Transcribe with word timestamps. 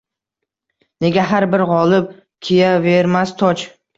Nega 1.05 1.25
har 1.33 1.45
bir 1.55 1.65
g‘olib 1.73 2.09
kiyavermas 2.47 3.37
toj 3.43 3.65